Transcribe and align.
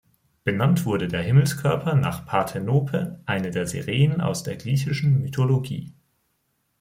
Benannt 0.43 0.85
wurde 0.87 1.07
der 1.07 1.21
Himmelskörper 1.21 1.93
nach 1.93 2.25
Parthenope, 2.25 3.21
eine 3.27 3.51
der 3.51 3.67
Sirenen 3.67 4.19
aus 4.19 4.41
der 4.41 4.55
griechischen 4.57 5.19
Mythologie. 5.21 5.93